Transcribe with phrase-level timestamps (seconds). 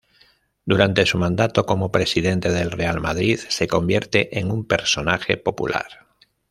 [0.65, 6.07] Durante su mandato como presidente del Real Madrid se convierte en un personaje popular.